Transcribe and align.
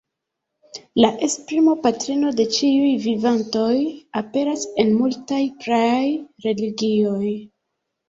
La 1.03 1.09
esprimo 1.27 1.75
"patrino 1.83 2.33
de 2.39 2.47
ĉiuj 2.57 2.89
vivantoj" 3.05 3.69
aperas 4.25 4.67
en 4.87 4.93
multaj 5.05 5.43
praaj 5.63 6.05
religioj. 6.51 7.27